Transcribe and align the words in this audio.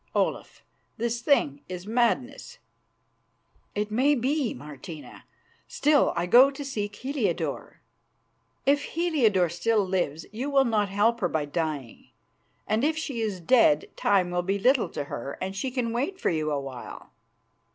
Olaf, 0.15 0.63
this 0.97 1.21
thing 1.21 1.61
is 1.69 1.85
madness." 1.85 2.57
"It 3.75 3.91
may 3.91 4.15
be, 4.15 4.51
Martina. 4.51 5.25
Still, 5.67 6.11
I 6.15 6.25
go 6.25 6.49
to 6.49 6.65
seek 6.65 6.95
Heliodore." 6.95 7.81
"If 8.65 8.81
Heliodore 8.83 9.49
still 9.49 9.85
lives 9.87 10.25
you 10.31 10.49
will 10.49 10.65
not 10.65 10.89
help 10.89 11.19
her 11.19 11.29
by 11.29 11.45
dying, 11.45 12.07
and 12.65 12.83
if 12.83 12.97
she 12.97 13.21
is 13.21 13.39
dead 13.39 13.91
time 13.95 14.31
will 14.31 14.41
be 14.41 14.57
little 14.57 14.89
to 14.89 15.03
her 15.03 15.37
and 15.39 15.55
she 15.55 15.69
can 15.69 15.93
wait 15.93 16.19
for 16.19 16.31
you 16.31 16.49
a 16.49 16.59
while." 16.59 17.11